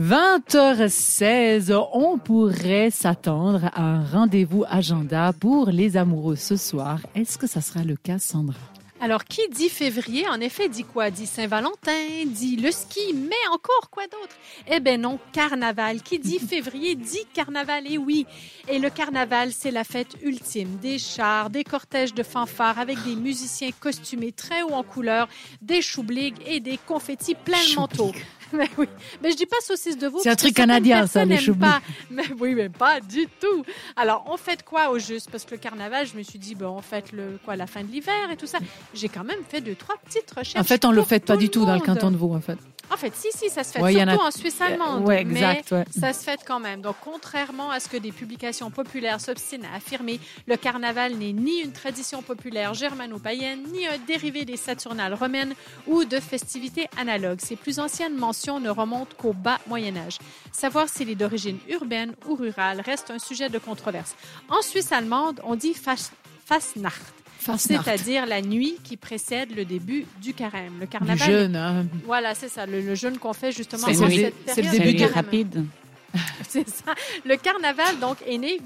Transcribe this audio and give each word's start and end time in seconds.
20h16, 0.00 1.78
on 1.92 2.16
pourrait 2.16 2.88
s'attendre 2.88 3.66
à 3.74 3.82
un 3.82 4.02
rendez-vous 4.02 4.64
agenda 4.66 5.34
pour 5.38 5.68
les 5.68 5.98
amoureux 5.98 6.36
ce 6.36 6.56
soir. 6.56 7.00
Est-ce 7.14 7.36
que 7.36 7.46
ça 7.46 7.60
sera 7.60 7.84
le 7.84 7.96
cas, 7.96 8.18
Sandra? 8.18 8.56
Alors, 9.02 9.24
qui 9.24 9.42
dit 9.50 9.68
février, 9.68 10.26
en 10.26 10.40
effet, 10.40 10.70
dit 10.70 10.84
quoi? 10.84 11.10
Dit 11.10 11.26
Saint-Valentin, 11.26 12.24
dit 12.24 12.56
le 12.56 12.70
ski, 12.70 13.14
mais 13.14 13.36
encore 13.52 13.90
quoi 13.90 14.04
d'autre? 14.04 14.34
Eh 14.70 14.80
ben 14.80 14.98
non, 14.98 15.18
carnaval. 15.32 16.00
Qui 16.00 16.18
dit 16.18 16.38
février, 16.48 16.94
dit 16.94 17.26
carnaval, 17.34 17.84
et 17.86 17.98
oui. 17.98 18.24
Et 18.68 18.78
le 18.78 18.88
carnaval, 18.88 19.52
c'est 19.52 19.70
la 19.70 19.84
fête 19.84 20.16
ultime. 20.22 20.76
Des 20.80 20.98
chars, 20.98 21.50
des 21.50 21.64
cortèges 21.64 22.14
de 22.14 22.22
fanfares 22.22 22.78
avec 22.78 23.02
des 23.04 23.16
musiciens 23.16 23.70
costumés 23.78 24.32
très 24.32 24.62
haut 24.62 24.72
en 24.72 24.82
couleur, 24.82 25.28
des 25.60 25.82
choubligs 25.82 26.36
et 26.46 26.60
des 26.60 26.78
confettis 26.78 27.34
plein 27.34 27.62
de 27.70 27.74
manteaux. 27.74 28.12
Mais 28.52 28.68
oui, 28.78 28.86
mais 29.22 29.30
je 29.30 29.36
dis 29.36 29.46
pas 29.46 29.56
saucisse 29.62 29.96
de 29.96 30.08
veau. 30.08 30.18
C'est 30.22 30.30
un 30.30 30.36
truc 30.36 30.54
canadien, 30.54 31.06
ça, 31.06 31.24
les 31.24 31.38
choux 31.38 31.54
pas. 31.54 31.80
Mais 32.10 32.24
oui, 32.38 32.54
mais 32.54 32.68
pas 32.68 33.00
du 33.00 33.26
tout. 33.40 33.64
Alors, 33.96 34.24
on 34.26 34.36
fait 34.36 34.64
quoi 34.64 34.90
au 34.90 34.98
juste? 34.98 35.30
Parce 35.30 35.44
que 35.44 35.52
le 35.52 35.58
carnaval, 35.58 36.06
je 36.06 36.16
me 36.16 36.22
suis 36.22 36.38
dit, 36.38 36.54
bon, 36.54 36.68
on 36.68 36.82
fait 36.82 37.12
le 37.12 37.38
quoi, 37.44 37.56
la 37.56 37.66
fin 37.66 37.82
de 37.82 37.90
l'hiver 37.90 38.30
et 38.30 38.36
tout 38.36 38.46
ça. 38.46 38.58
J'ai 38.94 39.08
quand 39.08 39.24
même 39.24 39.40
fait 39.48 39.60
deux, 39.60 39.74
trois 39.74 39.96
petites 40.04 40.30
recherches. 40.30 40.60
En 40.60 40.64
fait, 40.64 40.84
on 40.84 40.92
le 40.92 41.02
fait 41.02 41.24
pas 41.24 41.36
du 41.36 41.48
tout 41.48 41.64
dans 41.64 41.74
le 41.74 41.80
canton 41.80 42.10
de 42.10 42.16
Vaud, 42.16 42.34
en 42.34 42.40
fait. 42.40 42.58
En 42.92 42.96
fait, 42.96 43.14
si, 43.14 43.28
si, 43.32 43.48
ça 43.50 43.62
se 43.62 43.72
fait 43.72 43.92
surtout 43.92 44.20
en 44.20 44.30
Suisse 44.30 44.60
allemande. 44.60 45.06
Ouais, 45.06 45.20
exact, 45.20 45.72
mais 45.72 45.84
ça 46.00 46.12
se 46.12 46.24
fait 46.24 46.40
quand 46.44 46.58
même. 46.58 46.80
Donc, 46.80 46.96
contrairement 47.02 47.70
à 47.70 47.78
ce 47.78 47.88
que 47.88 47.96
des 47.96 48.10
publications 48.10 48.70
populaires 48.70 49.20
s'obstinent 49.20 49.66
à 49.72 49.76
affirmer, 49.76 50.18
le 50.46 50.56
carnaval 50.56 51.14
n'est 51.14 51.32
ni 51.32 51.60
une 51.60 51.72
tradition 51.72 52.20
populaire 52.22 52.74
germano-païenne, 52.74 53.62
ni 53.72 53.86
un 53.86 53.98
dérivé 54.06 54.44
des 54.44 54.56
Saturnales 54.56 55.14
romaines 55.14 55.54
ou 55.86 56.04
de 56.04 56.18
festivités 56.18 56.88
analogues. 56.98 57.40
Ses 57.40 57.56
plus 57.56 57.78
anciennes 57.78 58.16
mentions 58.16 58.58
ne 58.58 58.70
remontent 58.70 59.14
qu'au 59.16 59.32
bas 59.32 59.60
Moyen 59.68 59.96
Âge. 59.96 60.18
Savoir 60.52 60.88
s'il 60.88 61.10
est 61.10 61.14
d'origine 61.14 61.58
urbaine 61.68 62.14
ou 62.26 62.34
rurale 62.34 62.80
reste 62.80 63.10
un 63.10 63.18
sujet 63.18 63.48
de 63.48 63.58
controverse. 63.58 64.16
En 64.48 64.62
Suisse 64.62 64.90
allemande, 64.90 65.40
on 65.44 65.54
dit 65.54 65.74
Fastnacht 65.74 67.14
c'est-à-dire 67.56 68.26
la 68.26 68.42
nuit 68.42 68.76
qui 68.82 68.96
précède 68.96 69.54
le 69.54 69.64
début 69.64 70.06
du 70.22 70.34
carême. 70.34 70.74
Le 70.78 70.86
carnaval. 70.86 71.28
Le 71.28 71.38
jeûne. 71.38 71.56
Hein. 71.56 71.86
Voilà, 72.04 72.34
c'est 72.34 72.48
ça, 72.48 72.66
le, 72.66 72.94
jeûne 72.94 73.18
qu'on 73.18 73.32
fait 73.32 73.52
justement. 73.52 73.86
C'est 73.86 74.62
le 74.62 74.70
début 74.70 74.94
du 74.94 75.04
rapide. 75.06 75.64
c'est 76.48 76.68
ça. 76.68 76.94
Le 77.24 77.36
carnaval, 77.36 77.98
donc, 78.00 78.18
est 78.26 78.38
né 78.38 78.58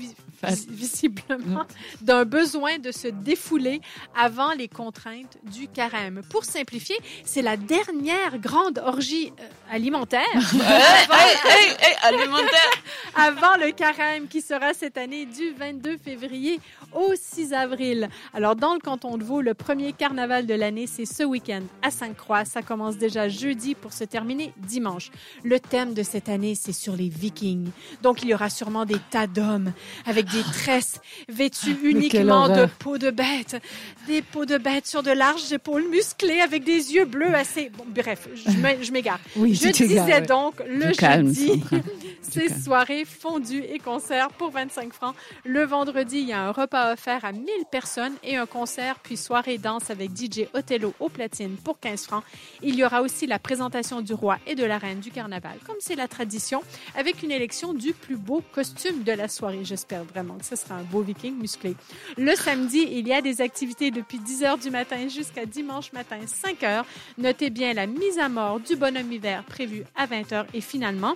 visiblement 0.68 1.64
d'un 2.00 2.24
besoin 2.24 2.78
de 2.78 2.92
se 2.92 3.08
défouler 3.08 3.80
avant 4.18 4.52
les 4.52 4.68
contraintes 4.68 5.38
du 5.52 5.68
carême. 5.68 6.22
Pour 6.30 6.44
simplifier, 6.44 6.96
c'est 7.24 7.42
la 7.42 7.56
dernière 7.56 8.38
grande 8.38 8.78
orgie 8.78 9.32
euh, 9.40 9.74
alimentaire. 9.74 10.22
alimentaire. 12.02 12.82
avant 13.14 13.56
le 13.60 13.72
carême 13.72 14.28
qui 14.28 14.40
sera 14.40 14.74
cette 14.74 14.98
année 14.98 15.26
du 15.26 15.52
22 15.52 15.98
février 15.98 16.60
au 16.92 17.12
6 17.14 17.52
avril. 17.52 18.08
Alors, 18.32 18.56
dans 18.56 18.74
le 18.74 18.80
canton 18.80 19.16
de 19.16 19.24
Vaud, 19.24 19.40
le 19.40 19.54
premier 19.54 19.92
carnaval 19.92 20.46
de 20.46 20.54
l'année, 20.54 20.86
c'est 20.86 21.06
ce 21.06 21.22
week-end 21.22 21.62
à 21.82 21.90
Sainte-Croix. 21.90 22.44
Ça 22.44 22.62
commence 22.62 22.96
déjà 22.96 23.28
jeudi 23.28 23.74
pour 23.74 23.92
se 23.92 24.04
terminer 24.04 24.52
dimanche. 24.56 25.10
Le 25.42 25.60
thème 25.60 25.94
de 25.94 26.02
cette 26.02 26.28
année, 26.28 26.54
c'est 26.54 26.72
sur 26.72 26.94
les 26.96 27.08
vikings. 27.08 27.70
Donc, 28.02 28.22
il 28.22 28.28
y 28.28 28.34
aura 28.34 28.50
sûrement 28.50 28.84
des 28.84 28.98
tas 29.10 29.26
d'hommes 29.26 29.72
avec 30.06 30.26
des 30.26 30.33
tresses 30.42 31.00
vêtus 31.28 31.76
uniquement 31.82 32.48
de 32.48 32.66
peau 32.78 32.98
de 32.98 33.10
bête. 33.10 33.60
Des 34.06 34.22
peaux 34.22 34.44
de 34.44 34.58
bête 34.58 34.86
sur 34.86 35.02
de 35.02 35.10
larges 35.10 35.52
épaules 35.52 35.88
musclées 35.90 36.40
avec 36.40 36.64
des 36.64 36.94
yeux 36.94 37.04
bleus 37.04 37.34
assez... 37.34 37.70
Bon, 37.70 37.84
bref, 37.86 38.28
je 38.34 38.92
m'égare. 38.92 39.20
Oui, 39.36 39.54
je 39.54 39.68
disais 39.68 40.20
donc, 40.22 40.54
le 40.66 40.92
jeudi, 40.92 41.62
c'est 42.22 42.48
soirée 42.62 43.04
fondue 43.04 43.62
et 43.62 43.78
concert 43.78 44.28
pour 44.28 44.50
25 44.50 44.92
francs. 44.92 45.14
Le 45.44 45.64
vendredi, 45.64 46.18
il 46.20 46.28
y 46.28 46.32
a 46.32 46.40
un 46.40 46.50
repas 46.50 46.92
offert 46.92 47.24
à 47.24 47.32
1000 47.32 47.44
personnes 47.70 48.14
et 48.22 48.36
un 48.36 48.46
concert 48.46 48.98
puis 49.02 49.16
soirée 49.16 49.58
danse 49.58 49.90
avec 49.90 50.10
DJ 50.16 50.46
Othello 50.54 50.94
au 51.00 51.08
platine 51.08 51.56
pour 51.56 51.78
15 51.80 52.04
francs. 52.04 52.24
Il 52.62 52.74
y 52.76 52.84
aura 52.84 53.02
aussi 53.02 53.26
la 53.26 53.38
présentation 53.38 54.00
du 54.00 54.14
roi 54.14 54.38
et 54.46 54.54
de 54.54 54.64
la 54.64 54.78
reine 54.78 55.00
du 55.00 55.10
carnaval, 55.10 55.58
comme 55.66 55.76
c'est 55.80 55.96
la 55.96 56.08
tradition, 56.08 56.62
avec 56.96 57.22
une 57.22 57.30
élection 57.30 57.74
du 57.74 57.92
plus 57.92 58.16
beau 58.16 58.42
costume 58.52 59.02
de 59.02 59.12
la 59.12 59.28
soirée. 59.28 59.60
J'espère 59.64 60.04
vraiment 60.04 60.23
que 60.38 60.44
ce 60.44 60.56
sera 60.56 60.76
un 60.76 60.82
beau 60.82 61.02
viking 61.02 61.38
musclé. 61.38 61.76
Le 62.16 62.34
samedi, 62.34 62.88
il 62.90 63.06
y 63.06 63.12
a 63.12 63.20
des 63.20 63.40
activités 63.40 63.90
depuis 63.90 64.18
10 64.18 64.44
heures 64.44 64.58
du 64.58 64.70
matin 64.70 65.08
jusqu'à 65.08 65.46
dimanche 65.46 65.92
matin 65.92 66.18
5 66.26 66.62
heures. 66.62 66.86
Notez 67.18 67.50
bien 67.50 67.74
la 67.74 67.86
mise 67.86 68.18
à 68.18 68.28
mort 68.28 68.60
du 68.60 68.76
bonhomme 68.76 69.12
hiver 69.12 69.44
prévue 69.44 69.84
à 69.94 70.06
20 70.06 70.32
heures 70.32 70.46
et 70.54 70.60
finalement, 70.60 71.14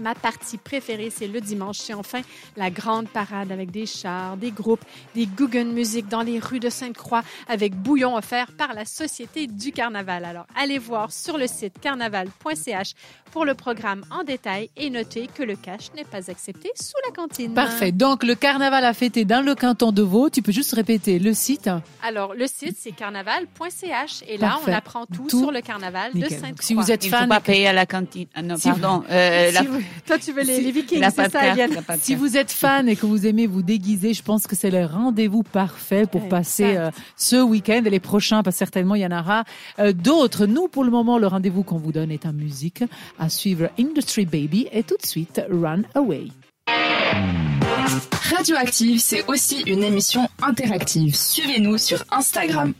Ma 0.00 0.14
partie 0.14 0.56
préférée, 0.56 1.10
c'est 1.14 1.28
le 1.28 1.40
dimanche. 1.40 1.78
C'est 1.78 1.94
enfin 1.94 2.20
la 2.56 2.70
grande 2.70 3.08
parade 3.08 3.52
avec 3.52 3.70
des 3.70 3.86
chars, 3.86 4.36
des 4.36 4.50
groupes, 4.50 4.84
des 5.14 5.26
Guggen 5.26 5.72
Music 5.72 6.08
dans 6.08 6.22
les 6.22 6.38
rues 6.38 6.60
de 6.60 6.70
Sainte-Croix 6.70 7.22
avec 7.48 7.74
bouillon 7.74 8.16
offert 8.16 8.52
par 8.52 8.72
la 8.72 8.84
Société 8.84 9.46
du 9.46 9.72
Carnaval. 9.72 10.24
Alors, 10.24 10.46
allez 10.56 10.78
voir 10.78 11.12
sur 11.12 11.36
le 11.36 11.46
site 11.46 11.74
carnaval.ch 11.80 12.94
pour 13.30 13.44
le 13.44 13.54
programme 13.54 14.04
en 14.10 14.24
détail 14.24 14.70
et 14.76 14.90
notez 14.90 15.28
que 15.32 15.42
le 15.42 15.54
cash 15.54 15.92
n'est 15.94 16.04
pas 16.04 16.30
accepté 16.30 16.70
sous 16.74 16.96
la 17.06 17.14
cantine. 17.14 17.54
Parfait. 17.54 17.92
Donc, 17.92 18.24
le 18.24 18.34
carnaval 18.34 18.84
a 18.84 18.92
fêté 18.92 19.24
dans 19.24 19.44
le 19.44 19.54
canton 19.54 19.92
de 19.92 20.02
Vaud. 20.02 20.30
Tu 20.30 20.42
peux 20.42 20.52
juste 20.52 20.72
répéter 20.72 21.18
le 21.18 21.32
site. 21.34 21.70
Alors, 22.02 22.34
le 22.34 22.46
site, 22.46 22.76
c'est 22.78 22.92
carnaval.ch 22.92 24.24
et 24.26 24.38
là, 24.38 24.58
on 24.66 24.72
apprend 24.72 25.06
tout, 25.06 25.28
sur 25.28 25.52
le 25.52 25.60
carnaval 25.60 26.12
de 26.14 26.28
Sainte-Croix. 26.28 26.54
Si 26.60 26.74
vous 26.74 26.90
êtes 26.90 27.04
fan. 27.04 27.20
Il 27.20 27.22
faut 27.24 27.28
pas 27.28 27.40
payer 27.40 27.68
à 27.68 27.72
la 27.72 27.86
cantine. 27.86 28.26
Ah 28.34 28.42
non, 28.42 28.56
pardon. 28.58 29.04
Euh, 29.10 29.52
toi, 30.06 30.18
tu 30.18 30.32
veux 30.32 30.42
les, 30.42 30.60
les 30.60 30.70
Vikings, 30.70 31.04
c'est 31.14 31.30
ça, 31.30 31.54
Si 32.00 32.14
vous 32.14 32.36
êtes 32.36 32.50
fan 32.50 32.88
et 32.88 32.96
que 32.96 33.06
vous 33.06 33.26
aimez 33.26 33.46
vous 33.46 33.62
déguiser, 33.62 34.14
je 34.14 34.22
pense 34.22 34.46
que 34.46 34.56
c'est 34.56 34.70
le 34.70 34.84
rendez-vous 34.84 35.42
parfait 35.42 36.06
pour 36.10 36.28
passer 36.28 36.76
euh, 36.76 36.90
ce 37.16 37.36
week-end 37.36 37.82
et 37.84 37.90
les 37.90 38.00
prochains, 38.00 38.42
parce 38.42 38.56
que 38.56 38.58
certainement 38.58 38.94
il 38.94 39.02
y 39.02 39.06
en 39.06 39.18
aura 39.18 39.44
euh, 39.78 39.92
d'autres. 39.92 40.46
Nous, 40.46 40.68
pour 40.68 40.84
le 40.84 40.90
moment, 40.90 41.18
le 41.18 41.26
rendez-vous 41.26 41.62
qu'on 41.62 41.78
vous 41.78 41.92
donne 41.92 42.10
est 42.10 42.26
en 42.26 42.32
musique. 42.32 42.84
À 43.18 43.28
suivre 43.28 43.70
Industry 43.78 44.26
Baby 44.26 44.68
et 44.72 44.82
tout 44.82 44.96
de 45.00 45.06
suite 45.06 45.40
Run 45.50 45.82
Away. 45.94 46.28
Radioactive, 48.36 49.00
c'est 49.00 49.26
aussi 49.26 49.62
une 49.66 49.82
émission 49.82 50.28
interactive. 50.42 51.14
Suivez-nous 51.16 51.78
sur 51.78 52.04
Instagram. 52.10 52.72